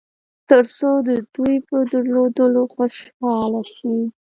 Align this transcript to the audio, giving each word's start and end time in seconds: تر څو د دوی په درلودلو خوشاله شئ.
تر 0.49 0.63
څو 0.77 0.89
د 1.09 1.09
دوی 1.35 1.55
په 1.67 1.77
درلودلو 1.91 2.61
خوشاله 2.75 3.61
شئ. 3.75 3.97